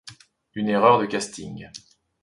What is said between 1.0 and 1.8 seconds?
casting.